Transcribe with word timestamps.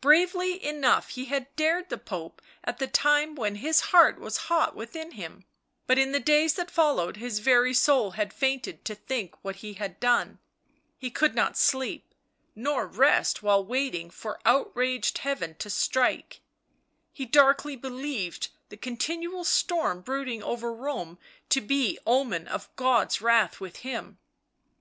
Bravely 0.00 0.60
enough 0.66 1.12
had 1.14 1.42
he 1.44 1.48
dared 1.54 1.88
the 1.88 1.96
Pope 1.96 2.42
at 2.64 2.78
the 2.78 2.88
time 2.88 3.36
when 3.36 3.54
his 3.54 3.78
heart 3.94 4.18
was 4.18 4.36
hot 4.48 4.74
within 4.74 5.12
him, 5.12 5.44
but 5.86 6.00
in 6.00 6.10
the 6.10 6.18
days 6.18 6.54
that 6.54 6.68
fol 6.68 6.96
lowed 6.96 7.18
his 7.18 7.38
very 7.38 7.72
soul 7.72 8.10
had 8.18 8.32
fainted 8.32 8.84
to 8.84 8.96
think 8.96 9.36
what 9.44 9.54
he 9.62 9.74
had 9.74 10.00
done; 10.00 10.40
he 10.98 11.12
could 11.12 11.36
not 11.36 11.56
sleep 11.56 12.12
nor 12.56 12.88
rest 12.88 13.44
while 13.44 13.64
waiting 13.64 14.10
for 14.10 14.40
outraged 14.44 15.18
Heaven 15.18 15.54
to 15.60 15.70
strike; 15.70 16.40
he 17.12 17.24
darkly 17.24 17.76
believed 17.76 18.48
the 18.68 18.76
continual 18.76 19.44
storm 19.44 20.00
brooding 20.00 20.42
over 20.42 20.74
Rome 20.74 21.20
to 21.50 21.60
be 21.60 22.00
omen 22.04 22.48
of 22.48 22.74
God's 22.74 23.20
wrath 23.20 23.60
with 23.60 23.76
him. 23.86 24.18